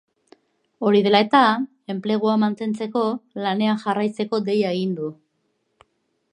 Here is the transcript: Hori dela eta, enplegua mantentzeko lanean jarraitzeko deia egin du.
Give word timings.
Hori 0.87 1.01
dela 1.07 1.19
eta, 1.25 1.41
enplegua 1.95 2.39
mantentzeko 2.45 3.05
lanean 3.47 3.81
jarraitzeko 3.85 4.43
deia 4.51 4.73
egin 4.79 4.97
du. 5.03 5.15